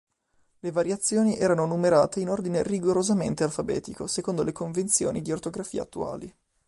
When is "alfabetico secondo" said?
3.43-4.41